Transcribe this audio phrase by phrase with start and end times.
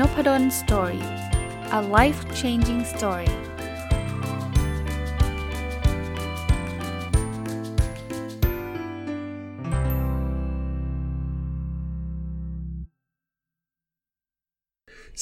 [0.00, 1.04] Nopadol's Story
[1.78, 3.32] a life changing story ส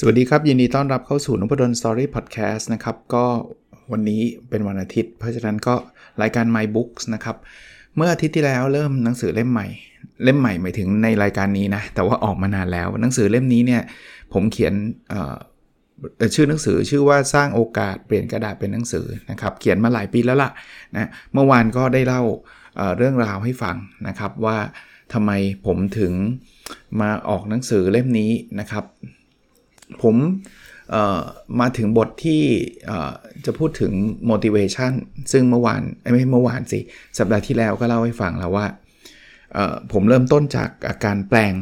[0.05, 3.27] วัสดีครับ ยินดีต้อนรับเข้าสู่ Nopadol's Story Podcast นะครับ ก็
[3.93, 5.75] วันนี้เป็นวันอาทิตย์ เพราะฉะนั้นก็
[6.23, 7.37] รายการ My Books นะครับ
[7.97, 9.67] เมื่ออาทิตย์ที่แล้วเริ่มหนังสือเล่มใหม่
[10.25, 13.83] เล่มใหม่หมายถึงในรายการนี้นะ แต่ว่าออกมานานแล้ว หนังสือเล่มนี้เนี่ย
[14.33, 14.75] ผมเขียน
[16.35, 20.51] ชื่อหนังสือชื่อว่าสร้างโอกาสเปลี่ยนกระดาษเป็นหนังสือนะครับ เขียนมาหลายปีแล้วล่ะ
[20.97, 22.23] นะเมื่อวานก็ได้เล่า
[22.77, 23.77] เเรื่องราวให้ฟัง
[24.09, 24.59] นะครับว่า
[25.13, 25.31] ทำไม
[25.67, 26.13] ผมถึง
[27.01, 28.85] มาออกหนังสือเล่มนี้นะครับ
[30.03, 30.17] ผม
[31.61, 32.43] มาถึงบทที่
[33.47, 33.93] จะพูดถึง
[34.31, 34.93] motivation
[35.33, 35.81] ซึ่งเมื่อวาน
[36.13, 36.81] ไม่เมื่อวานสิ
[37.19, 38.67] สัปดาห์ที่แล้วก็เล่าให้ฟังแล้วว่า
[39.93, 41.53] ผมเริ่มต้นจากอาการแปลง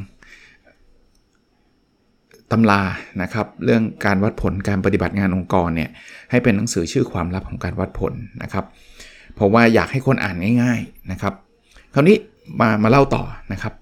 [2.50, 2.82] ตำรา
[3.22, 5.91] นะครับ เรื่องการวัดผลการปฏิบัติงานองค์กรเนี่ย
[6.30, 8.64] ให้เป็นหนังสือชื่อความลับของการวัดผลนะครับ
[9.34, 11.34] เพราะว่าอยากให้คนอ่านง่าย ๆนะครับ
[11.94, 12.16] คราวนี้
[12.60, 13.72] มามาเล่าต่อนะครับ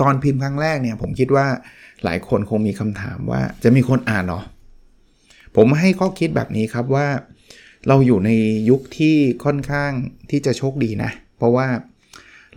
[0.00, 1.46] ตอนพิมพ์ครั้งแรกเนี่ยผมคิดว่า
[2.04, 4.40] หลายคนคงมีคำถามว่าจะมีคนอ่านหรอ
[5.56, 7.06] ผมให้ข้อคิดแบบนี้ครับว่า
[7.88, 8.30] เราอยู่ใน
[8.70, 9.90] ยุคที่ค่อนข้าง
[10.30, 11.66] ที่จะโชคดีนะ เพราะว่า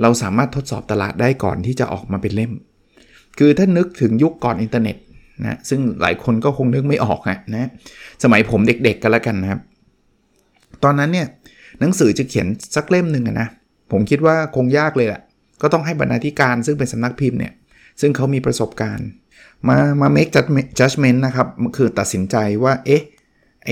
[0.02, 2.52] เราสามารถทดสอบตลาดได้ก่อนที่จะออกมาเป็นเล่ม
[3.40, 4.98] คือถ้านึกถึงยุคก่อนอินเทอร์เน็ต
[5.46, 7.68] นะซึ่งหลายคนก็คงนึกไม่ออกนะ
[8.24, 9.62] สมัยผมเด็กๆกันแล้วกันนะครับ
[10.84, 11.28] ตอนนั้นเนี่ย
[11.80, 13.48] หนังสือจะเขียนสักเล่มหนึ่งนะ
[13.92, 15.22] ผมคิดว่าคงยากเลยแหละ
[15.62, 17.54] ก็ต้องให้บรรณาธิการซึ่งเป็นสำนักพิมพ์เนี่ย
[18.02, 19.08] ซึ่งเขามีประสบการณ์
[19.70, 20.32] มามา make
[20.80, 23.04] judgment นะครับคือตัดสินใจว่าเอ๊ะ
[23.66, 23.70] ไอ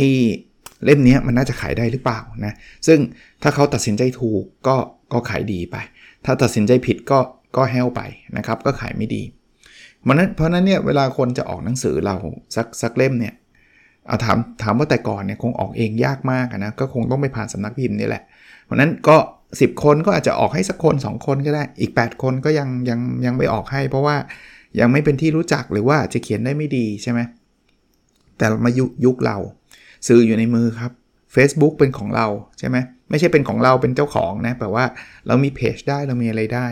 [0.86, 2.54] เล่มนี้มันน่าจะขายได้หรือเปล่านะ
[2.88, 3.00] ซึ่ง
[3.44, 4.76] ถ้าเขาตัดสินใจถูกก็
[5.14, 5.76] ก็ขายดีไป
[6.26, 7.20] ถ้าตัดสินใจผิดก็
[7.58, 8.02] ก็แห้วไป
[8.38, 9.24] นะครับ ก็ขายไม่ดี
[10.02, 12.16] เพราะนั้นเพราะนั้นเนี่ยเวลาคนจะออกหนังสือเรา
[12.56, 13.34] สักสักเล่มเนี่ย
[14.08, 18.24] เอาถามถามว่าแต่ก่อนเนี่ยคงออกเองยากมากนะก็คงต้องไปผ่านสำนักพิมพ์นี่แหละ
[18.64, 19.18] เพราะนั้นก็
[19.54, 24.16] 10 คนก็อาจจะออกให้สักคน 2 คนก็ได้ อีก 8 คนก็ยังยังยังไม่ออกให้ เพราะว่า
[24.80, 27.20] ยังไม่เป็นที่รู้จักหรือว่าจะเขียนได้ไม่ดีใช่ไหม
[28.38, 29.38] แต่มายุยุคเรา
[30.08, 30.92] สื่ออยู่ในมือครับ
[31.36, 32.28] Facebook เป็นของเรา
[32.60, 32.78] ใช่ไหม
[33.10, 34.86] ไม่ใช่เป็นของเราเป็นเจ้าของนะแปลว่า
[35.28, 36.68] เรามีเพจได้เรามีอะไรได้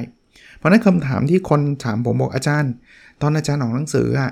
[0.57, 2.71] เพราะนั้นคำถามที่คนถามผมบอกอาจารย์
[3.21, 4.31] ตอนอาจารย์ออกหนังสืออะ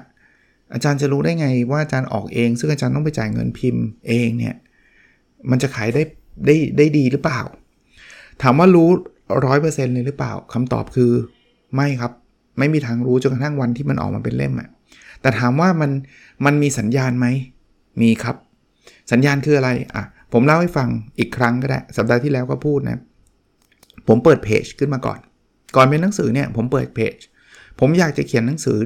[0.74, 4.56] อาจารย์จะรู้ได้ไงว่าอาจารย์ออกเอง ซึ่งอาจารย์ต้องไปจ่ายเงินพิมพ์เองเนี่ย
[5.50, 6.04] มันจะขายได้
[6.46, 7.42] ได้ได้ดีหรือเปล่า
[8.44, 8.90] ถามว่ารู้
[9.46, 11.12] ร้อยเปอร์เซ็นต์เลยหรือเปล่าคำตอบคือ
[11.76, 12.12] ไม่ครับ
[12.60, 14.70] ไม่มีทางรู้จนกระทั่งวันที่มันออกมาเป็นเล่มอะ
[15.22, 15.92] แต่ถามว่ามัน
[16.46, 17.28] มันมีสัญญาณไหม
[18.02, 18.36] มีครับ
[19.12, 20.04] สัญญาณคืออะไรอะ
[20.34, 23.00] ผมเล่าให้ฟังอีกครั้งก็ได้ สัปดาห์ที่แล้วก็พูดนะ
[24.08, 25.20] ผมเปิดเพจขึ้นมาก่อน
[25.76, 27.16] ก่อนเป็นหนังสือเนี่ยผมเปิดเพจ
[27.80, 28.78] ผมอยากจะเขียนหนังสือ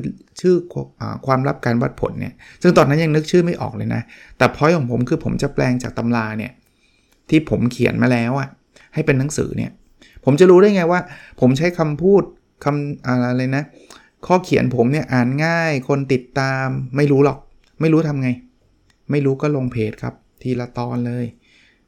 [0.41, 0.55] ชื่อ
[1.01, 4.01] อความลับการวัดผลเนี่ย ซึ่งตอนนั้นยังนึกชื่อไม่ออกเลยนะ
[4.37, 6.51] แต่พอยของผมคือผมจะแปลงจากตำราเนี่ย
[7.29, 8.49] ที่ผมเขียนมาแล้วอะ
[8.93, 9.71] ให้เป็นหนังสือเนี่ย
[10.25, 10.99] ผมจะรู้ได้ไงว่า
[11.39, 12.23] ผมใช้คำพูด
[12.63, 13.63] คำอะไรนะ
[14.25, 17.37] ข้อเขียนผมเนี่ยอ่านง่าย คนติดตามไม่รู้หรอก
[17.81, 18.29] ไม่รู้ทำไง
[19.11, 21.25] ไม่รู้ก็ลงเพจครับ ทีละตอนเลย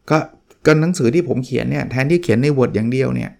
[0.09, 0.17] ก็
[0.66, 3.31] ก็หนังสือที่ผมเขียนเนี่ยแทนที่เขียนใน Word อย่างเดียวเนี่ย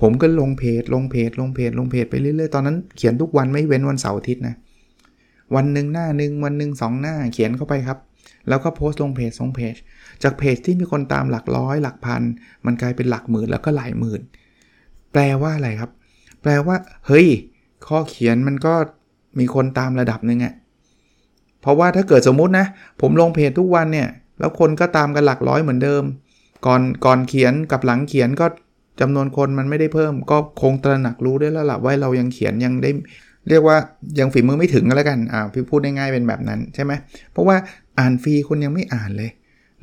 [0.00, 4.54] ผมก็ลงเพจ ลงเพจ ลงเพจ ลงเพจไปเรื่อยๆ ตอนนั้นเขียนทุกวันไม่เว้นวันเสาร์อาทิตย์นะ
[5.54, 7.98] วันหนึ่งหน้าหนึ่งวันหนึ่งสองหน้าเขียนเข้าไปครับ
[8.50, 9.74] แล้วก็โพสต์ลงเพจสองเพจ
[10.22, 12.22] จากเพจที่มีคนตามหลักร้อยหลักพัน
[12.66, 14.20] มันกลายเป็นหลักหมื่นแล้วก็หลายหมื่น
[15.12, 15.90] แปลว่าอะไรครับ
[16.42, 17.26] แปลว่า เฮ้ย
[17.86, 18.74] ข้อเขียนมันก็
[19.38, 20.54] มีคนตามระดับหนึ่งอะ
[21.60, 22.66] เพราะว่าถ้าเกิดสมมุตินะ
[23.00, 24.08] ผมลงเพจทุกวันเนี่ย
[24.38, 26.02] แล้วคนก็ตามกันหลักร้อยเหมือนเดิม
[26.66, 28.46] ก่อนก่อนเขียนกับหลังเขียนก็
[29.00, 32.90] จำนวนคนมันไม่ได้เพิ่ม ก็คงตระหนักรู้ได้แล้วล่ะว่าเรายังเขียนยังได้
[33.48, 33.76] เรียกว่า
[34.20, 36.92] ยังฝีมือไม่ถึงก็แล้วกัน อ่าพี่พูดง่ายๆเป็นแบบนั้นใช่ไหม
[37.32, 37.56] เพราะว่า
[38.00, 39.30] อ่านฟรีคนยังไม่อ่านเลย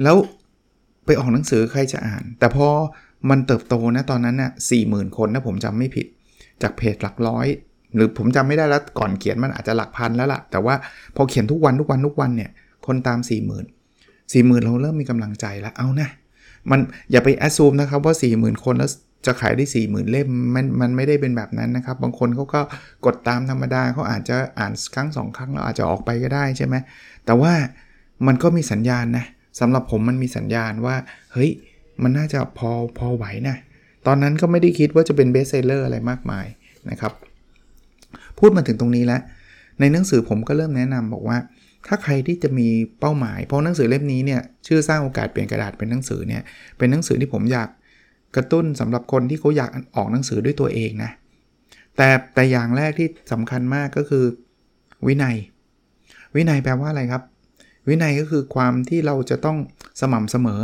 [0.04, 0.16] แล้ว
[1.06, 2.68] ไปออกหนังสือใครจะอ่าน แต่พอ
[3.30, 6.08] มันเติบโตนะตอนนั้นนะ่ะสี่หมื่นคนถ้าผมจำไม่ผิด
[6.62, 7.48] จากเพจหลักร้อย
[7.96, 10.76] หรือผมจำไม่ได้แล้วก่อนเขียนมันอาจจะหลักพันแล้วล่ะ แต่ว่า
[11.16, 12.52] พอเขียนทุกวันทุกวันทุกวันเนี่ย
[12.86, 16.10] คนตาม4 0,000สี่หมื่นเราเริ่มมีกำลังใจแล้วเอานะ
[16.72, 16.80] มัน
[17.12, 18.90] อย่าไปแอดซูมนะครับว่า4 0,000คนแล้ว
[19.26, 22.62] จะขายได้4 0,000เล่มมันมันไม่ได้เป็นแบบนั้นนะครับ บางคนเขาก็
[23.06, 26.76] กดตามธรรมดาเขาอาจจะอ่านครั้งสองครั้งแล้วอาจจะออกไปก็ได้ใช่ไหม
[27.26, 27.54] แต่ว่า
[28.28, 29.26] มันก็มีสัญญาณนะ
[29.60, 30.96] สำหรับผมมันมีสัญญาณว่า
[31.34, 31.52] เฮ้ย
[32.04, 33.58] มันน่าจะพอพอไหวนะ
[34.08, 36.46] ตอนนั้นก็ไม่ได้คิดว่าจะเป็น bestseller อะไรมากมาย
[36.90, 37.14] นะครับ
[38.40, 39.22] พูดมาถึงตรงนี้แล้ว
[39.80, 41.38] ในหนังสือผมก็เริ่มแนะนำบอกว่า
[41.88, 42.68] ถ้าใครที่จะมี
[43.00, 46.42] เป้าหมาย เพราะหนังสือเล่มนี้เนี่ยชื่อสร้างโอกาสเปลี่ยนกระดาษเป็นหนังสือเนี่ย
[46.78, 47.70] เป็นหนังสือที่ผมอยาก
[48.36, 51.12] กระตุ้นสำหรับคนที่เขาอยากออกหนังสือด้วยตัวเองนะ
[51.98, 54.24] แต่แต่อย่างแรกที่สำคัญมากก็คือ
[55.08, 55.36] วินัย
[56.36, 57.24] วินัยแปลว่าอะไรครับ
[57.88, 59.58] วินัยก็คือความที่เราจะต้อง
[60.02, 60.62] สม่ำเสมอ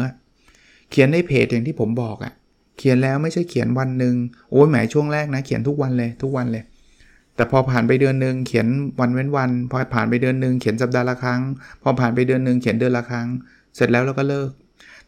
[0.89, 2.33] เขียนในเพจอย่างที่ผมบอกอะ่ะ
[2.77, 4.15] เขียนแล้วไม่ใช่เขียนวันหนึ่ง
[4.51, 6.63] โอ้ยหมายช่วงแรกนะ เขียนทุกวันเลยทุกวันเลย
[7.35, 8.67] แต่พอผ่านไปเดือนหนึ่งเขียน
[8.99, 11.41] วันเว้นวัน พอผ่านไปเดือนหนึ่งเขียนสัปดาห์ละครั้ง
[11.81, 13.27] พอผ่านไปเดือนหนึ่งเขียนเดือนละครั้ง
[13.75, 14.49] เสร็จแล้วเราก็เลิก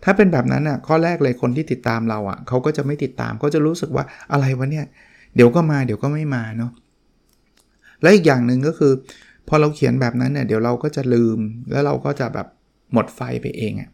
[0.03, 4.85] ถ้าเป็นแบบนั้นอะข้อแรกเลยคนที่ติดตามเราอะเขาก็จะไม่ติดตามเขาจะรู้สึกว่าอะไรวะเนี่ย
[5.35, 6.71] เดี๋ยวก็มาเดี๋ยวก็ไม่มาเนาะ
[8.01, 8.91] และอีกอย่างหนึ่งก็คือ
[9.47, 11.39] พอเราเขียนแบบนั้นเนี่ยเดี๋ยวเราก็จะลืม
[11.71, 12.47] แล้วเราก็จะแบบ
[12.93, 13.89] หมดไฟไปเองอะ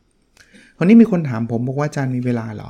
[0.77, 2.69] คนนี้มีคนถามผมบอกว่าอาจารย์มีเวลาเหรอ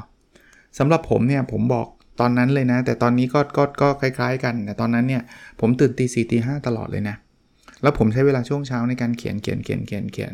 [0.80, 1.88] สำหรับผมเนี่ยผมบอก
[2.20, 5.22] ตอนนั้นเลยนะ แต่ตอนนี้ก็ก็ก็คล้ายๆ กันแต่ตอนนั้นเนี่ย
[5.60, 7.16] ผมตื่นตีสี่ตีห้าตลอดเลยนะ
[7.82, 10.34] แล้วผมใช้เวลาช่วงเช้าในการเขียนเขียนเขียนเขียนเขียน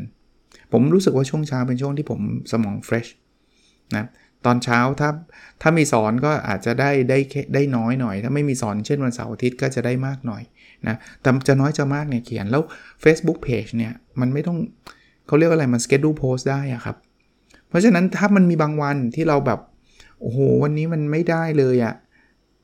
[0.71, 2.19] ผมรู้สึกว่าช่วงเช้าเป็นช่วงที่ผม
[2.51, 3.07] สมองเฟรช
[3.95, 4.05] นะ
[4.47, 5.09] ตอนเช้าถ้า
[5.61, 7.19] ถ้ามีสอนก็อาจจะได้ได้
[7.53, 10.43] ได้น้อยหน่อย ถ้าไม่มีสอนเช่นวันเสาร์อาทิตย์ก็จะได้มากหน่อย
[10.87, 12.63] นะแต่จะน้อยจะมากเนี่ยเขียนแล้ว
[13.03, 14.57] Facebook Page เนี่ยมันไม่ต้อง
[15.27, 16.95] เขาเรียกอะไรมัน schedule post ได้อะครับ
[17.69, 19.59] เพราะฉะนั้นถ้ามันมีบางวันที่เราแบบ
[20.21, 21.95] โอ้โห วันนี้มันไม่ได้เลยอะ่ะ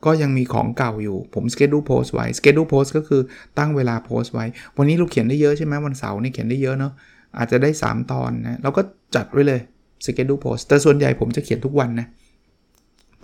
[0.06, 3.22] ก็ยังมีของเก่าอยู่ผม schedule post ไว้ schedule post ก็คือ
[3.58, 4.46] ตั้งเวลาโพสต์ไว้
[4.78, 6.94] วันนี้เราเขียนได้เยอะใช่ไหมวันเสาร์นี่เขียนได้เยอะเนาะ
[7.38, 8.82] อาจจะได้ 3 ตอนนะเราก็
[9.16, 9.62] จัดไว้เลย
[10.06, 12.08] schedule post แต่ส่วนใหญ่ผมจะเขียนทุกวันนะ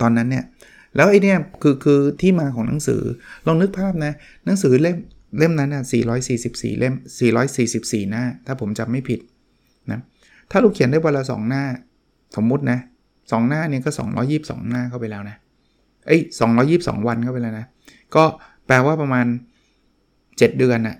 [0.00, 0.44] ตอนนั้นเนี่ย
[0.96, 3.02] แล้วไอเนี่ยคือคือที่มาของหนังสือ
[3.46, 4.12] ลองนึกภาพนะ
[4.44, 4.96] หนังสือเล่ม
[5.38, 5.82] เล่มนั้นนะ
[6.30, 6.94] 444 เล่ม
[7.48, 9.20] 444 หน้า ถ้าผมจำไม่ผิด
[9.90, 10.00] นะ
[10.50, 11.64] ถ้าเราเขียนได้วันละ 2 หน้า
[12.36, 12.78] สมมุตินะ
[13.32, 13.90] สองหน้าเนี่ยก็
[14.30, 15.36] 222 หน้าเข้าไปแล้วนะ
[16.06, 16.20] เอ้ย
[16.64, 17.66] 222 วันเข้าไปแล้วนะ
[18.14, 18.24] ก็
[18.66, 19.26] แปลว่าประมาณ
[19.90, 20.96] 7 เดือนนะ่ะ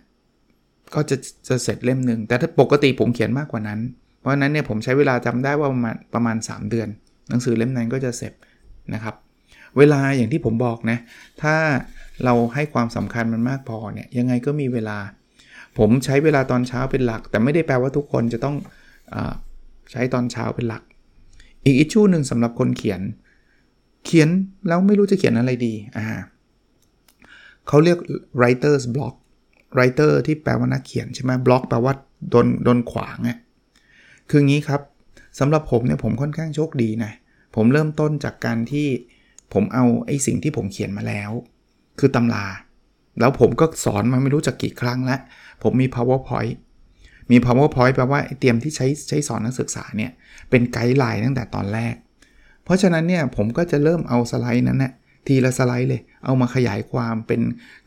[0.95, 1.17] ก็จะ
[1.49, 3.81] จะเสร็จเล่มหนึ่ง แต่ถ้าปกติผมเขียนมากกว่านั้น
[4.21, 6.89] เพราะนั้นเนี่ยผมใช้เวลาจำได้ว่าประมาณประมาณ 3 เดือน
[7.29, 8.33] หนังสือเล่มนั้นก็จะเสร็จ
[8.95, 9.15] นะครับ
[9.79, 10.99] เวลาอย่างที่ผมบอกนะ
[11.43, 11.55] ถ้า
[12.25, 14.99] เราให้ความสำคัญมันมากพอเนี่ยยังไงก็มีเวลา
[15.79, 18.57] ผมใช้เวลาตอนเช้าเป็นหลัก แต่ไม่ได้แปลว่าทุกคนจะต้อง
[19.15, 19.17] อ
[19.91, 20.83] ใช้ตอนเช้าเป็นหลัก
[21.65, 23.01] อีกอิชชูหนึ่งสำหรับคนเขียน
[24.07, 24.29] เขียน
[24.69, 26.05] แล้วไม่รู้จะเขียนอะไรดีอ่า
[27.69, 27.99] เขาเรียก
[28.39, 29.15] writer's block
[29.77, 31.93] writer ที่แปลว่านักเขียนใช่ไหม block แปลว่า
[32.31, 33.39] โดนโดนขวางอะ
[34.31, 34.81] คืองี้ครับ
[35.39, 37.13] สำหรับผมเนี่ยผมค่อนข้างโชคดีนะ
[37.57, 38.89] ผมเริ่มต้นจากการที่
[39.53, 41.31] ผมเอาไอ้สิ่งที่ผมเขียนมาแล้ว
[41.99, 42.47] คือตำรา
[43.21, 45.21] แล้วผมก็สอนมาไม่รู้จักกี่ครั้งแล้ว
[45.63, 46.55] ผมมี powerpoint
[47.31, 50.11] มี powerpoint แปลว่าเตรียมที่ใช้ใช้สอนนักศึกษาเนี่ย
[50.51, 51.95] เป็นไกด์ไลน์ตั้งแต่ตอนแรก
[52.65, 54.91] เพราะฉะนั้นเนี่ยผมก็จะเริ่มเอาสไลด์นั้นนะ่
[55.27, 57.41] ทีละสไลด์เลย เอามาขยายความเป็น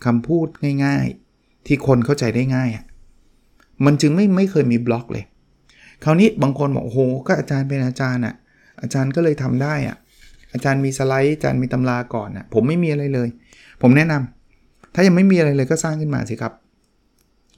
[0.06, 0.48] คำพูด
[0.86, 1.06] ง่าย
[1.36, 2.84] ๆ ที่คนเข้าใจได้ง่ายอะ
[3.86, 5.25] มันจึงไม่ไม่เคยมีบล็อกเลย
[6.03, 8.35] คราวนี้บางคนบอกโอ้โหก็อาจารย์เป็นอาจารย์อะ
[8.81, 9.97] อาจารย์ก็เลยทำได้อะ
[10.53, 13.29] อาจารย์มีสไลด์อาจารย์มีตำราก่อนอะผมไม่มีอะไรเลย
[13.81, 16.53] ผมแนะนำถ้ายังไม่มีอะไรเลยก็สร้างขึ้นมาสิครับ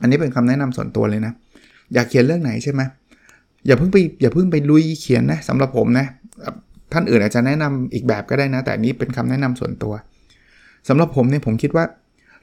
[0.02, 1.34] อันนี้เป็นคำแนะนำส่วนตัวเลยนะ
[1.94, 2.82] อยากเขียนเรื่องไหนใช่ไหม
[3.66, 6.06] อย่าเพิ่งไปอย่าเพิ่งไปลุยเขียนนะสำหรับผมนะ
[6.94, 9.94] ท่านอื่นอาจจะแนะนำอีกแบบก็ได้นะ แต่นี้เป็นคำแนะนำส่วนตัว
[10.88, 11.86] สำหรับผมเนี่ยผมคิดว่า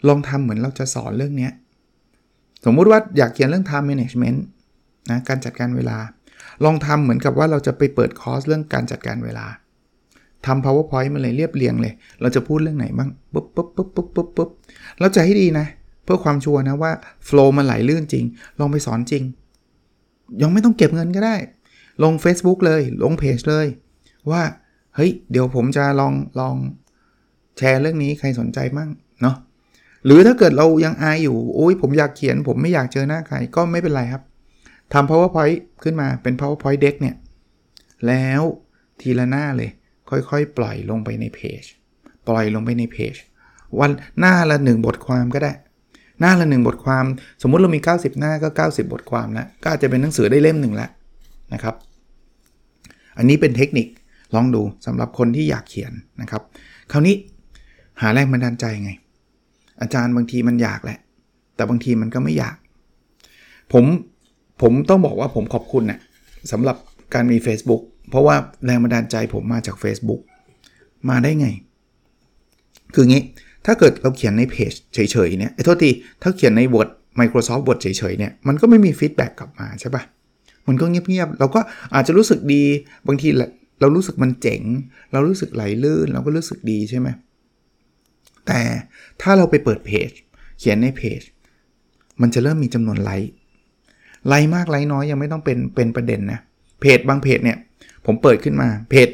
[0.08, 1.48] ลองทำเหมือนเราจะสอนเรื่องนี้
[2.64, 4.38] สมมุติว่าอยากเขียนเรื่อง time management
[5.10, 5.98] นะการจัดการเวลา
[6.64, 9.46] ลองทำเหมือนกับว่าเราจะไปเปิดคอร์สเรื่องการจัดการเวลา
[10.46, 14.50] ทำ powerpoint มาเลยเรียบเรียงเลย เราจะพูดเรื่องไหนบ้างปุ๊บปุ๊บปุ๊บปุ๊บปุ๊บปุ๊บ
[15.00, 15.66] เราจะให้ดีนะ
[16.04, 16.92] เพื่อความชัวร์นะว่า
[17.28, 18.24] flow มันไหลลื่นจริง
[18.58, 19.22] ลองไปสอนจริง
[20.42, 21.36] ยังไม่ต้องเก็บเงินก็ได้
[22.02, 23.66] ลง Facebook เลย ลงเพจเลย
[24.30, 24.42] ว่า
[24.96, 26.56] เฮ้ย เดี๋ยวผมจะลองลอง
[27.58, 28.90] แชร์เรื่องนี้ใครสนใจมั่ง
[29.22, 29.36] เนาะ
[30.04, 34.22] หรือถ้าเกิดเรายังอายอยู่โอ้ยผมอยากเขียน ผมไม่อยากเจอหน้าใครก็ไม่เป็นไรครับ
[34.92, 37.16] ทำ powerpoint ขึ้นมาเป็น powerpoint deck เนี่ย
[38.06, 38.42] แล้ว
[39.00, 39.70] ทีละหน้าเลย
[40.10, 41.62] ค่อยๆ ปล่อยลงไปในเพจ
[42.28, 43.14] ปล่อยลงไปในเพจ
[43.80, 45.52] วันหน้าละหนึ่งบทความก็ได้
[46.20, 47.04] หน้าละหนึ่งบทความ
[47.42, 50.90] สมมุติเรามี 90 หน้าก็ 90 บทความแล้ว ก็อาจจะเป็นหนังสือได้เล่มหนึ่งล้ว
[51.54, 51.74] นะครับ
[53.18, 53.86] อันนี้เป็นเทคนิค
[54.34, 56.42] ลองดูสำหรับคนที่อยากเขียนนะครับ
[56.92, 57.14] คราวนี้
[58.00, 58.90] หาแรงบันดาลใจไง
[59.80, 60.98] อาจารย์บางทีมันอยากแหละ
[61.56, 62.56] แต่บางทีมันก็ไม่อยาก
[63.72, 63.84] ผม
[64.60, 65.98] ผมต้องบอกว่าผมขอบคุณนะ
[66.52, 66.76] สำหรับ
[67.14, 70.20] การมี Facebook เพราะว่าแรงบันดาลใจผมมาจาก Facebook
[71.08, 71.48] มาได้ไง
[72.94, 73.22] คืองี้
[73.66, 75.90] ถ้าเกิดเราเขียนในเพจเฉยๆเนี่ยไอ้โทษที
[76.22, 76.88] ถ้าเขียนใน Word
[77.20, 80.02] Microsoft Word เฉยๆเนี่ยมันก็ไม่มีฟีดแบ็กกลับมาใช่ปะ
[80.68, 81.60] มันก็เงียบๆเราก็
[81.94, 82.62] อาจจะรู้สึกดี
[83.06, 83.28] บางที
[83.80, 84.62] เรารู้สึกมันเจ๋ง
[85.12, 87.08] เรารู้สึกไหลลื่น เราก็รู้สึกดีใช่ไหม
[88.46, 88.60] แต่
[89.22, 90.10] ถ้าเราไปเปิดเพจ
[90.58, 91.20] เขียนในเพจ
[92.20, 93.32] มันจะเริ่มมีจำนวนไลค์
[94.28, 96.40] ไลค์มากไลค์น้อยยังไม่ต้องเป็นเป็นประเด็นนะ
[96.80, 97.58] เพจบางเพจเนี่ย
[98.06, 99.08] ผมเปิดขึ้นมาเพจ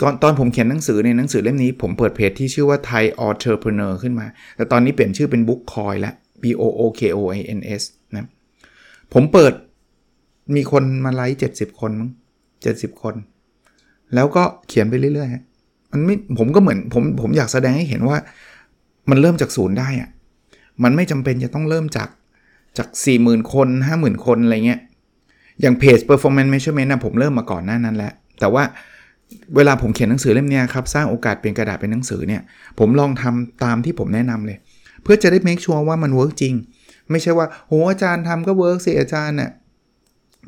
[0.00, 4.26] ตอนตอนผมเขียนหนังสือในหนังสือเล่มนี้ผมเปิดเพจที่ชื่อว่า Thai Entrepreneur ขึ้นมา
[4.56, 7.82] แต่ตอนนี้เปลี่ยนชื่อเป็น Book Coin แล้ว B O O K O I N S
[8.14, 8.28] นะ
[9.12, 9.52] ผมเปิด
[10.54, 12.10] มีคนมาไลค์เจ็ดสิบคนมั้ง
[12.62, 13.14] เจ็ดสิบคน
[14.14, 18.16] แล้วก็เขียนไปเรื่อยๆมันไม่ผมก็เหมือนผมผมอยากแสดงให้เห็นว่า
[19.10, 20.10] มันเริ่มจากศูนย์ได้อะ
[20.82, 22.08] มันไม่จำเป็นจะต้องเริ่มจาก
[22.78, 22.88] จาก
[23.20, 24.80] 40,000 คน 50,000 คนอะไรเงี้ย
[25.60, 28.64] อย่างเพจ performance measurement นะผมเริ่มมาก่อนหน้านั้นแล้ว แต่ว่า
[29.56, 32.42] เวลาผมเขียนหนังสือเล่มนี้ครับ สร้างโอกาสเปลี่ยนกระดาษเป็นหนังสือเนี่ย
[32.78, 34.58] ผมลองทำตามที่ผมแนะนำเลย
[35.02, 36.54] เพื่อจะได้ make sure ว่ามัน work จริง
[37.10, 39.50] ไม่ใช่ว่าโหอาจารย์ทำก็ work สิอาจารย์เนี่ย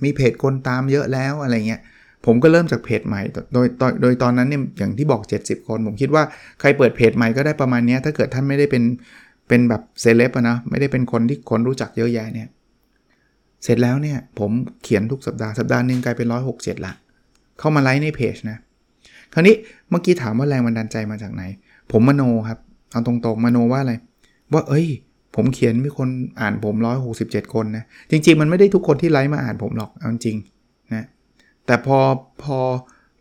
[0.04, 1.80] มีเพจคนตามเยอะแล้วอะไรเงี้ย
[2.26, 3.20] ผมก็เริ่มจากเพจใหม่
[3.54, 3.66] โดย
[4.02, 6.22] โดยตอนนั้นเนี่ยอย่างที่บอก 70 คน ผมคิดว่า
[6.60, 8.82] ใครเปิดเพจใหม่ก็ได้ประมาณนี้ถ้าเกิดท่านไม่ได้เป็น
[9.52, 12.48] เป็นแบบเซเลบนะไม่ได้เป็นคนที่คนรู้จักเยอะแยะเนี่ย
[13.62, 14.50] เสร็จแล้วเนี่ยผม
[14.82, 16.92] เขียนทุกสัปดาห์สัปดาห์หนึ่งกลายเป็นร้อยหกเจ็ดละ
[17.58, 18.58] เข้ามาไลค์ในเพจนะ
[19.32, 19.54] คราวนี้
[19.90, 21.42] เมื่อกี้ถามว่าแรงบันดาลใจมาจากไหน
[21.92, 22.58] ผมมโนครับ
[22.92, 23.94] เอาตรงๆมโนว่าอะไร
[24.52, 24.86] ว่าเอ้ย
[25.36, 26.08] ผมเขียนมีคน
[26.40, 26.74] อ่านผม
[27.14, 30.36] 167คนนะจริงๆ มันไม่ได้ทุกคนที่ไลค์มาอ่านผมหรอกเอาจริง
[30.94, 31.04] นะ
[31.66, 31.98] แต่พอ
[32.42, 32.58] พอ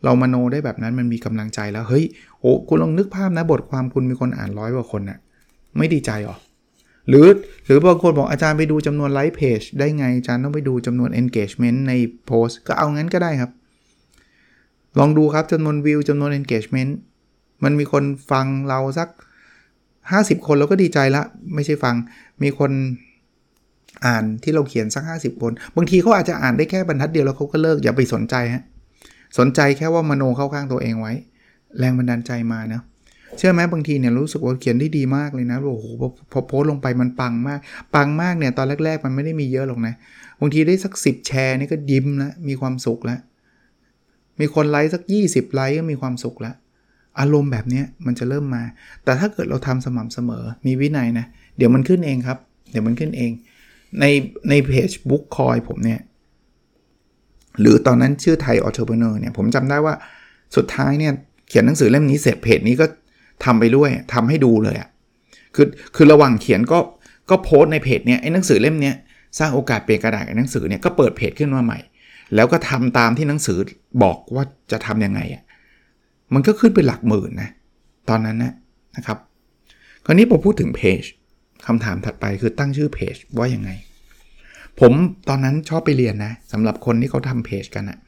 [0.04, 2.04] เรามโนได้แบบนั้นมันมีกำลังใจแล้วเฮ้ย
[2.40, 5.18] โอ้คุณลองนึกภาพนะบทความคุณมีคนอ่านร้อยกว่าคนนะ่ะ
[5.78, 6.36] ไม่ดีใจหรอ
[7.08, 7.26] หรือ
[7.64, 11.92] หรือบางคนบอกอาจารย์ไปดูจำนวนไลค์เพจได้ไงอาจารย์ต้องไปดูจำนวน engagement ใน
[12.26, 13.50] โพสก็เอางั้นก็ได้ครับ
[14.98, 16.92] ลองดูครับจำนวนวิวจำนวน engagement
[17.64, 19.08] มันมีคนฟังเราสัก
[19.82, 21.22] 50 คนเราก็ดีใจละ
[21.54, 21.94] ไม่ใช่ฟัง
[22.42, 22.70] มีคน
[24.06, 28.62] อ่านที่เราเขียนสัก 50 คน บางทีเขาอาจจะอ่านได้แค่บรรทัดเดียวแล้วเขาก็เลิกอย่าไปสนใจฮะ
[29.38, 31.12] สนใจแค่ว่ามโนเข้าข้างตัวเองไว้
[31.78, 32.82] แรงบันดาลใจมาเนะ
[33.38, 35.86] เชื่อไหมบางทีเนี่ยรู้สึกว่าเขียนได้ดีมากเลยนะโอ้โห
[36.32, 37.60] พอโพสลงไปมันปังมาก
[37.94, 39.94] ปังมากเนี่ยตอนแรก ๆ มันไม่ได้มีเยอะหรอกนะ
[40.40, 43.20] บางทีได้สัก 10 แชร์นี่ก็ยิ้มแล้วมีความสุขแล้ว
[44.40, 46.54] มีคนไลค์สัก 20 ไลค์ก็มีความสุขแล้ว
[47.20, 48.62] อารมณ์แบบนี้มันจะเริ่มมา
[49.04, 52.38] แต่ถ้าเกิดเราทำสม่ำเสมอ มีวินัยนะ เดี๋ยวมันขึ้นเองครับ
[52.70, 53.30] เดี๋ยวมันขึ้นเอง
[54.00, 54.04] ใน
[54.48, 56.00] ในเพจบุ๊กคอยผมเนี่ย
[57.60, 59.94] หรือตอนนั้นชื่อ Thai Authorpreneur เนี่ย ผมจำได้ว่า
[60.56, 61.12] สุดท้ายเนี่ย
[61.48, 62.86] เขียนหนังสือเล่มนี้เสร็จเพจนี้ก็
[63.44, 64.88] ทำไปด้วยทำให้ดูเลยอะ่ะ
[65.54, 66.78] คือคือระหว่างเขียนก็
[67.30, 68.94] ก็โพสต์ในเพจเนี้ยไอ้หนังสือเล่มเนี้ย
[69.38, 71.78] สร้างโอกาสเปลี่ยนกระดาษเป็นหนังสือเนี่ยก็เปิดเพจขึ้นมาใหม่
[72.34, 73.58] แล้วก็ทำตามที่หนังสือ
[74.02, 75.42] บอกว่าจะทํำยังไงอะ่ะ
[76.34, 77.50] มันก็ขึ้นเป็นหลักหมื่นนะ
[78.08, 78.52] ตอนนั้นนะ
[78.96, 79.18] นะครับ
[80.04, 81.02] คราวนี้ผมพูดถึงเพจ
[81.66, 83.70] คำถามถัดไปคือตั้งชื่อเพจว่ายังไง
[84.80, 84.92] ผม
[85.28, 87.98] ตอนนั้นชอบไปเรียนนะสำหรับคนที่เขาทำเพจกันอะ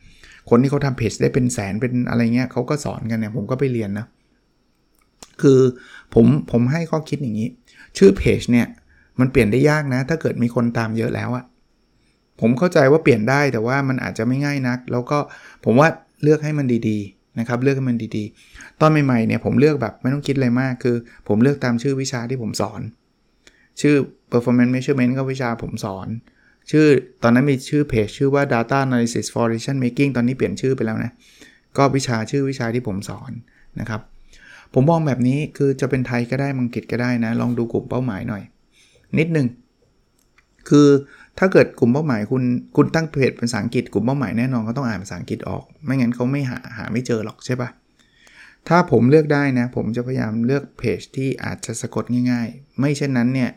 [0.50, 4.06] คนที่เขาทำเพจได้เป็นแสนเป็นอะไรเงี้ยเขาก็สอนกันเนี่ยผมก็ไปเรียนนะ
[5.42, 5.60] คือ
[6.14, 7.48] ผมผมให้ข้อคิดอย่างนี้
[7.98, 8.66] ชื่อเพจเนี่ย
[9.20, 11.44] มันเปลี่ยนได้ยากนะ ถ้าเกิดมีคนตามเยอะแล้วอะ
[12.40, 15.18] ผมเข้าใจว่าเปลี่ยนได้แต่ว่ามันอาจจะไม่ง่ายนัก แล้วก็
[15.64, 15.88] ผมว่า
[16.22, 20.96] เลือกให้มันดีๆนะครับเลือกให้มันดีๆ ตอนใหม่ๆเนี่ยผมเลือกแบบไม่ต้องคิดอะไรมากคือ
[21.28, 22.80] ผมเลือกตามชื่อวิชาที่ผมสอน
[23.80, 23.94] ชื่อ
[24.32, 26.08] performance measurement ก็วิชาผมสอน
[26.70, 26.86] ชื่อ
[27.22, 31.12] ตอนนั้นมีชื่อเพจชื่อว่า data analysis for decision making ตอนนี้เปลี่ยนชื่อไปแล้วนะ
[31.76, 33.30] ก็วิชาชื่อวิชาที่ผมสอน
[33.80, 34.00] นะครับ
[34.74, 38.42] ผมมองแบบนี้คือจะเป็นไทยก็ได้มังกฤษก็ได้นะ ลองดูกลุ่มเป้าหมายหน่อย
[39.18, 39.46] นิดนึง
[40.68, 40.88] คือ
[41.38, 42.42] ถ้าเกิดกลุ่มเป้าหมายคุณ
[42.76, 47.68] คุณตั้งเพจเป็นภาษาอังกฤษกลุ่มเป้าหมายแน่นอนเขาต้องอ่านภาษาอังกฤษออก ไม่งั้นเขาไม่หาหาไม่เจอหรอกใช่ปะ
[48.68, 53.50] ถ้าผมเลือกได้นะ ผมจะพยายามเลือกเพจที่อาจจะสะกดง่าย ๆ ไม่เช่นนั้นเนี่ย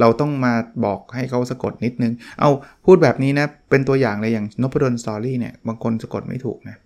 [0.00, 0.52] เราต้องมา
[0.84, 2.50] บอกให้เขาสะกดนิดนึง เอา
[2.84, 6.76] พูดแบบนี้นะ เป็นตัวอย่างเลยอย่างนพดลสตอรี่เนี่ย บางคนสะกดไม่ถูกนะ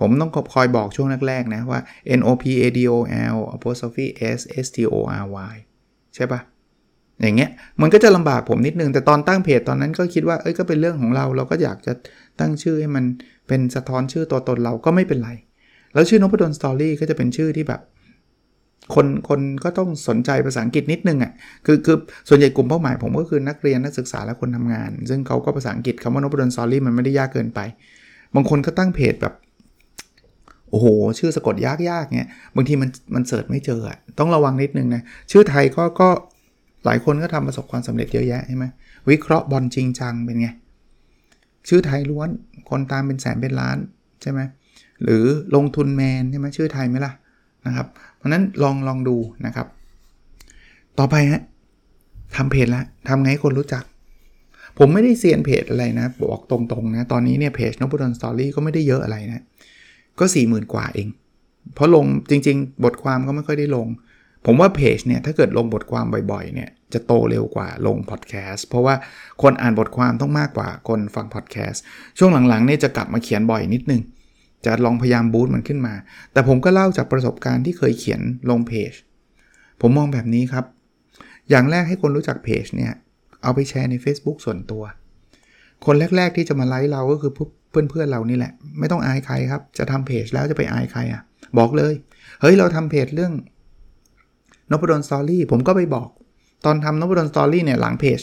[0.00, 1.80] ผมต้องคอยบอกช่วงแรก ๆ นะว่า
[2.18, 2.94] N O P A D O
[3.34, 4.06] L apostrophe
[4.38, 5.56] S S T O R Y
[6.14, 6.40] ใช่ปะ
[7.22, 7.50] อย่างเงี้ย
[7.80, 11.92] มันก็จะลำบากผมนิดนึง แต่ตอนตั้งเพจตอนนั้นก็คิดว่าเอ้ยก็เป็นเรื่องของเรา เราก็อยากจะ
[12.40, 13.04] ตั้งชื่อให้มัน
[13.48, 15.30] เป็นสะท้อนชื่อตัวตนเราก็ไม่เป็นไร
[15.94, 17.80] แล้วชื่อนพดลสตอรี่ก็จะเป็นชื่อที่แบบ
[18.94, 21.32] คนคนก็ต้องสนใจภาษาอังกฤษนิดนึงอะ่ะ
[21.66, 21.96] คือคือ
[22.28, 27.60] ส่วนใหญ่กลุ่มเป้าหมายผมก็คือนักเรียนนักศึกษาและคนทำงาน ซึ่งเขาก็ภาษาอังกฤษคำว่านพดลสตอรี่มันไม่ได้ยากเกินไป
[28.34, 29.34] บางคนก็ตั้งเพจแบบ
[30.70, 30.86] โอ้โห
[31.18, 33.80] ชื่อสะกดยากๆเนี่ยบางทีมันมันเสิร์ชไม่เจอ
[34.18, 36.08] ต้องระวังนิดนึงนะชื่อไทยก็ก็
[36.84, 38.64] หลายคนก็ทำประสบความสำเร็จเยอะแยะใช่ไหม
[39.10, 40.48] วิเคราะห์บอลจริงจังเป็นไง
[41.68, 42.28] ชื่อไทยล้วน
[42.70, 43.78] คนตามเป็นแสนเป็นล้าน
[44.22, 44.40] ใช่ไหม
[45.02, 47.12] หรือลงทุนแมนใช่ไหมชื่อไทยไหมล่ะ
[47.66, 49.66] นะครับ เพราะนั้นลองลองดูนะครับ
[50.98, 51.42] ต่อไปฮะ
[52.36, 53.84] ทำเพจแล้วทำไงให้คนรู้จัก
[54.78, 59.42] ผมไม่ได้เซียนเพจอะไรนะ บอกตรงๆนะ ตอนนี้เนี่ยเพจนบุดลสตอรี่ก็ไม่ได้เยอะอะไรนะ
[60.20, 61.08] ก็4 0,000กว่าเอง
[61.74, 63.86] เพราะลงจริง ๆ บทความก็ไม่ค่อยได้ลง
[64.46, 68.94] ผมว่าเพจเนี่ยถ้าเกิดลงบทความบ่อยๆเนี่ยจะโตเร็วกว่าลงพอดแคสต์เพราะว่า
[69.42, 71.82] คนอ่านบทความต้องมากกว่าคนฟังพอดแคสต์
[72.18, 74.02] ช่วงหลังๆเนี่ยจะกลับมาเขียนบ่อยนิดนึง
[74.64, 75.94] จะลองพยายามบูตมันขึ้นมา
[76.32, 78.20] แต่ผมก็เล่าจากประสบการณ์ที่เคยเขียน
[78.50, 78.92] ลงเพจ
[79.80, 80.64] ผมมองแบบนี้ครับ
[81.50, 82.92] อย่างแรกให้คนรู้จักเพจเนี่ย
[83.42, 84.82] เอาไปแชร์ใน Facebook ส่วนตัว
[85.86, 87.32] คนแรก ๆ ที่จะมาไลค์เราก็คือ
[87.70, 91.22] เพื่อนๆเรานี่แหละ ไม่ต้องอายใครครับ จะทำเพจแล้วจะไปอายใครอะ
[91.58, 91.94] บอกเลย
[92.40, 93.32] เฮ้ยเราทำเพจเรื่อง
[94.70, 96.08] Nopadol's Story ผมก็ไปบอก
[96.64, 98.20] ตอนทำ Nopadol's Story เนี่ยหลังเพจ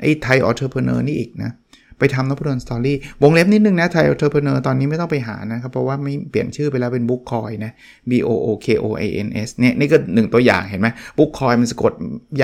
[0.00, 1.52] ไอ้ Thai Authorpreneur นี่อีกนะ
[1.98, 7.72] ไปทำ Nopadol's Story วงเล็บนิดนึงนะ Thai Authorpreneur ตอนนี้ไม่ต้องไปหานะครับ เพราะว่าไม่เปลี่ยนชื่อไปแล้วเป็นบุ๊กคอยนะ
[8.10, 11.92] B O O K O A N S เนี่ยนี่ก็หนึ่งตัวอย่างเห็นไหมบุ๊กคอยมันสะกด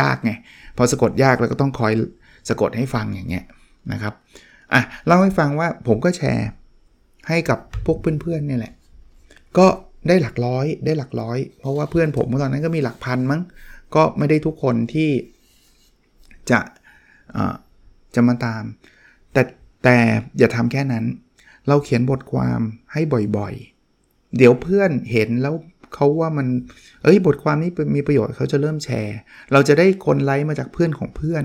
[0.00, 0.32] ยากไง
[0.76, 1.92] พอสะกดยากเราก็ต้องคอย
[2.48, 3.44] สะกดให้ฟังอย่างเงี้ย
[3.92, 4.14] นะครับ
[4.72, 6.48] อะเล่าให้ฟังว่าผมก็แชร์
[7.28, 8.74] ให้กับพวกเพื่อนๆเนี่ยแหละ
[9.58, 9.66] ก็
[10.08, 13.40] ได้หลักร้อยได้หลักร้อย เพราะว่าเพื่อนผมตอนนั้นก็มีหลักพันมั้ง
[13.94, 15.10] ก็ไม่ได้ทุกคนที่
[16.50, 16.60] จะ
[18.14, 18.62] จะมาตาม
[19.32, 19.42] แต่
[19.84, 19.96] แต่
[20.38, 21.04] อย่าทำแค่นั้น
[21.68, 22.60] เราเขียนบทความ
[22.92, 23.00] ให้
[23.36, 25.54] บ่อยๆ เดี๋ยวเพื่อนเห็นแล้ว
[25.94, 26.46] เขาว่ามัน
[27.02, 29.16] เอ้ยบทความนี้มีประโยชน์เขาจะเริ่มแชร์
[29.52, 31.44] เราจะได้คนไลค์มาจากเพื่อนของเพื่อน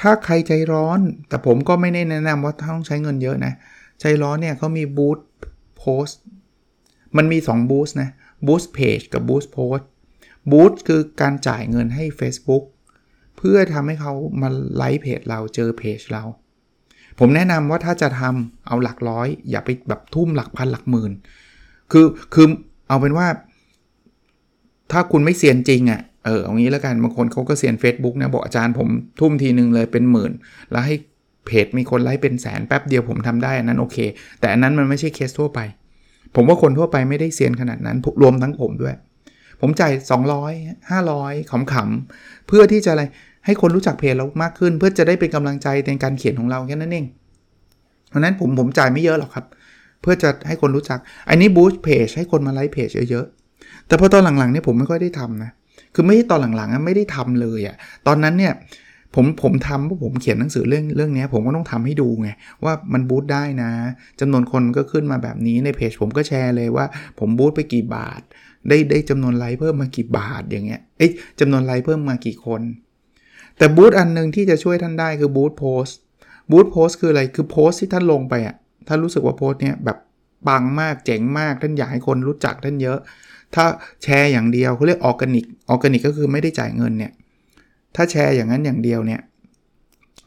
[0.00, 3.52] ถ้าใครใจร้อน แต่ผมก็ไม่ได้แนะนำว่าต้องใช้เงินเยอะนะ
[4.00, 5.18] ใจร้อนเนี่ยเขามีบูธ
[5.78, 6.06] โพส
[7.16, 8.10] มันมี2บูธนะ
[8.46, 9.88] บูธเพจกับบูธโพสต์
[10.50, 12.64] บูธคือการจ่ายเงินให้ Facebook
[13.36, 16.24] เพื่อทำให้เขามาไลค์เพจเราเจอเพจเรา
[17.18, 21.12] ผมแนะนำว่าถ้าจะทำเอาหลักร้อย อย่าไปแบบทุ่มหลักพันหลักหมื่น
[21.92, 22.46] คือคือ
[22.88, 23.26] เอาเป็นว่า
[24.92, 28.88] ถ้าคุณไม่เซียนจริงอะ่ะ เออเอางี้แล้วกันบางคนเขาก็เซียน Facebook นะบอกอาจารย์ผม
[29.20, 30.32] ทุ่มทีนึงเลยเป็นหมื่น
[30.70, 30.94] แล้วให้
[31.46, 33.96] เพจมีคนไลค์เป็นแสนแป๊บเดียวผมทำได้อันนั้นโอเค
[34.40, 35.60] แต่อันนั้นมันไม่ใช่เคสทั่วไป
[36.36, 38.94] ผมว่าคนทั่วไปไม่ได้เซียนขนาดนั้นรวมทั้งผมด้วย
[39.60, 39.92] ผมจ่าย
[40.42, 43.02] 200 500ขำๆเพื่อที่จะอะไร
[43.46, 47.06] ให้คนรู้จักเพจเรามากขึ้น เพื่อจะได้เป็นกำลังใจในการเขียนของเราแค่นั้นเอง
[48.08, 49.44] เพราะนั้นผมผมจ่ายไม่เยอะหรอกครับ
[50.02, 50.98] เพื่อจะให้คนรู้จัก
[51.28, 55.50] อันนี้บูสต์เพจให้คนมาไลค์เพจเยอะๆแต่พอตอนหลังๆเนี่ยผมไม่ค่อยได้ทำนะ
[55.94, 57.76] คือไม่ใช่ตอนหลังๆไม่ได้ทำเลยอะ่ะ
[58.06, 58.52] ตอนนั้นเนี่ย
[59.14, 62.28] ผมผมทำเพราะผมเขียนหนังสือเรื่องเรื่องนี้ผมก็ต้องทำให้ดูไง
[62.64, 63.70] ว่ามันบูตได้นะ
[64.20, 66.86] จำนวนคนก็ขึ้นมาแบบนี้ในเพจผมก็แชร์เลยว่า
[67.18, 68.20] ผม boost ไปกี่บาท
[68.68, 72.62] ได้ได้จำนวนไลค์เพิ่มมากี่บาทอย่างเงี้ยเอ๊ะจำนวนไลค์เพิ่มมากี่คน
[73.58, 75.86] แต่ boost อันหนึ่งที่จะช่วยท่านได้คือ boost post
[76.50, 78.56] boost post คืออะไรคือโพสต์ที่ท่านลงไปอะ่ะ
[78.88, 79.98] ท่านรู้สึกว่าโพสต์เนี้ยแบบ
[80.48, 82.98] ปังมากเจ๋งมากท่านอยากให้คนรู้จักท่านเยอะ
[83.54, 83.64] ถ้า
[84.02, 87.12] แชร์อย่างเดียวเขาเรียกออร์แกนิกออร์แกนิกก็คือไม่ได้จ่ายเงินเนี่ย
[87.96, 89.20] ถ้าแชร์อย่างนั้นอย่างเดียวเนี่ย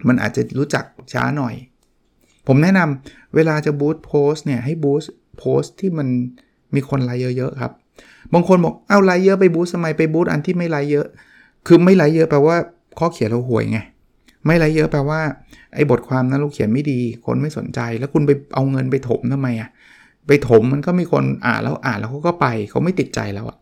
[0.08, 0.84] มันอาจจะรู้จัก
[1.14, 1.56] ช้าหน่อย
[2.48, 5.04] ผมแนะนำเวลาจะบูตโพสเนี่ยให้บูต
[5.38, 6.08] โพสที่มัน
[6.76, 7.74] มีคนไลค์เยอะๆครับ
[8.34, 11.08] บางคนบอกเอาไลค์เยอะไปบูตทำไมไปบูตอันที่ไม่ไลค์เยอะ
[11.68, 12.56] คือไม่ไลค์เยอะแปลว่า
[13.00, 13.80] ข้อเขียนเราห่วยไง
[14.46, 15.22] ไม่ไลค์เยอะแปลว่า
[15.76, 19.70] ไอ้บทความนั้นเราเขียนไม่ดี คนไม่สนใจ แล้วคุณไปเอาเงินไปถมทำไมอะ
[20.28, 23.58] ไปถมมันก็มีคนอ่านแล้วอ่านแล้วเขาก็ไปเขาไม่ติดใจแล้วอะ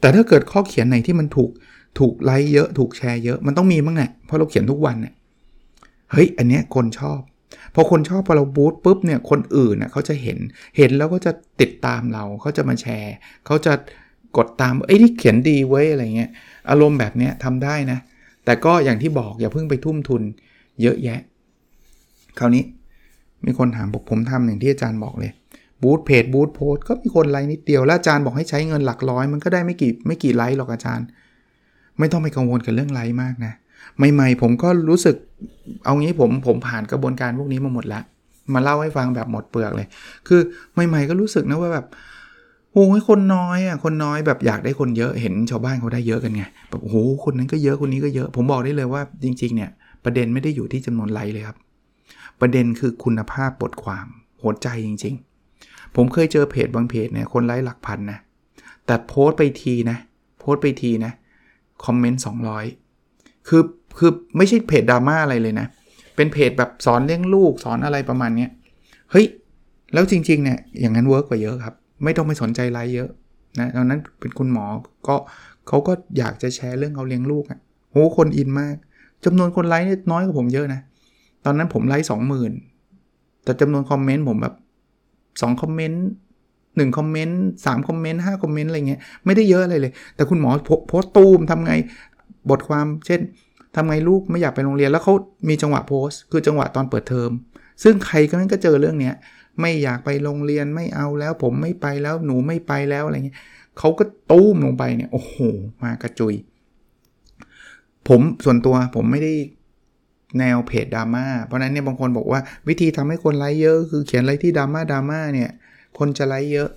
[0.00, 1.50] แต่ถ้าเกิดข้อเขียนไหนที่มันถูก
[1.98, 5.14] ถูกไลค์เยอะถูกแชร์เยอะมันต้องมีบ้างแหละเพราะเราเขียนทุกวันเนี่ย
[6.12, 7.20] เฮ้ย อันเนี้ยคนชอบ
[7.74, 10.38] พอคนชอบพอเราบูตปุ๊บเนี่ยคนอื่นน่ยเขาจะเห็น
[10.76, 13.14] เห็นแล้วก็จะติดตามเราเขาจะมาแชร์
[13.46, 13.72] เขาจะ
[14.36, 16.30] กดตามเอ้ยนี่เขียนดีเว้ยอะไรเงี้ย
[16.70, 17.98] อารมณ์แบบเนี้ยทำได้นะ
[18.44, 20.22] แต่ก็อย่างที่บอกอย่าเพิ่งไปทุ่มทุน
[20.82, 21.20] เยอะแยะ
[22.38, 22.64] คราวนี้
[23.44, 25.32] มีคนถามบอกผมทำอย่างที่อาจารย์บอกเลย
[25.84, 31.06] บูตเพจบูตโพสก็มีคนไลค์นิดเดียว แล้วอาจารย์บอกให้ใช้เงินหลักร้อย มันก็ได้ไม่กี่ไม่กี่ไลค์หรอกอาจารย์
[31.98, 33.52] ไม่ต้องไปกังวลกับเรื่องไลค์มากนะ
[34.14, 35.16] ใหม่ๆผมก็รู้สึก
[35.84, 38.04] เอางี้ผมผมผ่านกระบวนการพวกนี้มาหมดแล้ว
[38.54, 39.86] มาเล่าให้ฟังแบบหมดเปลือกเลย
[40.28, 40.40] คือ
[40.88, 41.86] ใหม่ ๆ ก็รู้สึกนะว่าแบบ
[42.72, 49.70] โอ้ยคนน้อยอะคนน้อยแบบอยากได้คนเยอะเห็นชาวบ้านเขาได้เยอะกันไงแบบโอ้โหคนนั้นก็เยอะคนนี้ก็เยอะ ผมบอกได้เลยว่าจริงๆเนี่ย
[50.04, 51.56] ประเด็นไม่ได้อยู่ที่จำนวนไลค์เลยครับ
[52.40, 54.06] ประเด็นคือคุณภาพบทความ
[54.42, 55.33] หัวใจจริง ๆ
[55.96, 58.18] ผมเคยเจอเพจบางเพจเนี่ยคนไลค์หลักพันนะ
[58.86, 59.98] แต่โพสต์ไปทีนะ
[60.38, 61.12] โพสต์ไปทีนะ
[61.84, 62.22] คอมเมนต์
[62.82, 63.62] 200 คือ
[63.98, 65.66] คือไม่ใช่เพจดราม่าอะไรเลยนะ
[66.16, 68.46] เป็นเพจแบบสอนเลี้ยงลูกสอนอะไรประมาณนี้
[69.10, 69.26] เฮ้ย
[69.92, 73.08] แล้วจริงๆเนี่ย อย่างนั้น work กว่าเยอะครับ ไม่ต้องไปสนใจไลฟ์เยอะ
[73.58, 74.66] นะตอนนั้นเป็นคุณหมอ
[75.06, 75.16] ก็
[75.68, 78.74] เขาก็อยากจะแชร์เรื่องเขาเลี้ยงลูกอะ่ะโหคนอินมาก
[79.24, 80.80] จำนวนคนไลฟ์น้อยกว่าผมเยอะนะ
[81.44, 82.52] ตอนนั้นผมไลฟ์สองหมื่น
[83.44, 84.54] แต่จำนวนคอมเมนต์ผมแบบ
[85.40, 86.04] 2 คอมเมนต์
[86.76, 90.50] หนึ่งคอมเมนต์สามคอมเมนต์ห้าคอมเมนต์อะไรเงี้ยไม่ได้เยอะอะไรเลย แต่คุณหมอ
[90.88, 91.72] โพสต์ตูมทำไง
[92.50, 93.20] บทความ เช่น
[93.76, 95.14] ทำไงลูกไม่อยากไปโรงเรียนแล้วเขา
[95.48, 97.30] มีจังหวะโพสต์ คือจังหวะตอนเปิดเทอม
[97.82, 99.14] ซึ่งใครก็นั่นก็เจอเรื่องเนี้ย
[99.60, 103.38] ไม่อยากไปโรงเรียนไม่เอาแล้ว ผมไม่ไปแล้วหนูไม่ไปแล้วอะไรเงี้ย
[103.78, 105.34] เขาก็ตู้มลงไปเนี่ยโอ้โห
[105.82, 106.34] มากระจุย
[108.08, 109.32] ผมส่วนตัวผมไม่ได้
[110.38, 115.50] แนวเพจดราม่าเพราะนั้นเนี่ยบางคนบอกว่าวิธีทำให้คนไลค์เยอะ คือเขียนอะไรที่ดราม่าดราม่าเนี่ย
[115.98, 116.68] คนจะไลค์เยอะ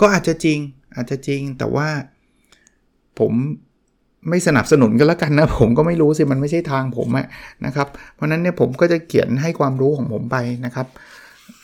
[0.00, 0.58] ก็อาจจะจริง
[0.96, 1.88] อาจจะจริงแต่ว่า
[3.18, 3.32] ผม
[4.28, 7.26] ไม่สนับสนุนกันแล้วกันนะ ผมก็ไม่รู้สิ มันไม่ใช่ทางผมอะ
[7.66, 10.36] นะครับ เพราะนั้นเนี่ยผมก็จะเขียนให้ความรู้ของผมไป
[10.66, 10.86] นะครับ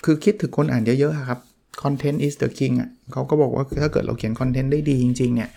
[0.04, 1.40] คือคิดถึงคนอ่านเยอะๆครับ
[1.82, 5.50] content is the king อะเขาก็บอกว่าถ้าเกิดเราเขียนคอนเทนต์ได้ดีจริงๆเนี่ย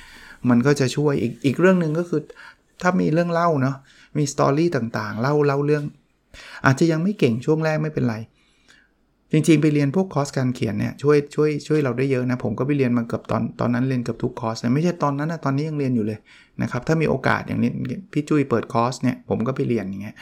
[0.49, 2.21] มันก็จะช่วยอีกอีกเรื่องหนึ่งก็คือ
[2.81, 3.75] ถ้ามีเรื่องเล่าเนาะ
[4.19, 5.83] มี story ต่างๆ เล่าเล่าเรื่อง
[6.65, 8.15] อาจจะยังไม่เก่งช่วงแรกไม่เป็นไร
[9.31, 16.19] จริงๆ ไปเรียนพวกคอร์สการเขียนเนี่ยช่วยช่วยช่วยเราได้เยอะนะ ผมก็ไปเรียนมาเกือบตอนตอนนั้นเรียนเกือบทุกคอร์สนะไม่ใช่ตอนนั้นนะตอนนี้ยังเรียนอยู่เลย
[16.61, 17.71] นะครับถ้ามีโอกาสอย่างนี้
[18.13, 20.15] พี่จุ้ยเปิดคอร์สเนี่ยผมก็ไปเรียนอย่างเงี้ย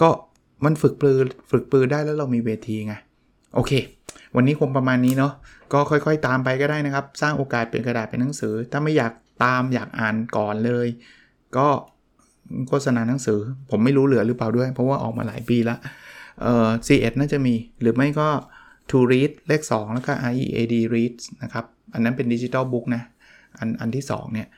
[0.00, 0.08] ก็
[0.64, 1.18] มันฝึกปรือ
[1.50, 2.94] ฝึกปรือได้แล้วเรามีเวทีไง
[3.54, 3.72] โอเค
[4.36, 5.32] วันนี้คงประมาณนี้เนาะ
[5.72, 9.12] ก็ค่อยๆ ตามไปก็ได้นะครับ สร้างโอกาสเป็นกระดาษเป็นหนังสือ ถ้าไม่อยาก
[9.44, 10.88] ตามอยากอ่านก่อนเลย
[11.56, 11.68] ก็
[12.68, 15.78] โฆษณาหนังสือ ผมไม่รู้เหลือหรือเปล่าด้วย เพราะว่าออกมาหลายปีล้ว
[16.42, 18.28] เอ่อ C1 น่าจะมี หรือไม่ก็
[18.90, 23.02] to read เลข 2 แล้วก็ READ read นะครับ อันนั้นเป็นดิจิ t a ลบุ๊กนะ
[23.58, 24.48] อันอันที่ 2 เนี่ย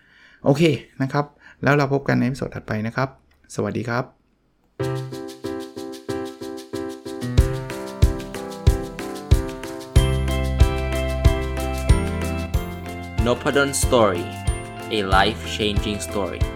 [0.44, 0.62] โอเค
[1.02, 1.24] นะครับ
[1.62, 3.08] แล้วเราพบกันในสดถัดไปนะครับ
[3.54, 4.04] สวัสดีครับ
[13.26, 14.24] n o p a d o n Story
[14.98, 16.53] a life changing story